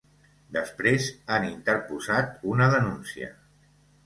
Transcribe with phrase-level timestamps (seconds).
[0.55, 3.31] Després, han interposat una denúncia.